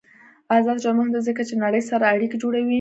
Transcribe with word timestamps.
آزاد 0.55 0.77
تجارت 0.79 0.95
مهم 0.97 1.09
دی 1.13 1.21
ځکه 1.27 1.41
چې 1.47 1.53
نړۍ 1.63 1.81
سره 1.89 2.03
اړیکې 2.13 2.37
جوړوي. 2.43 2.69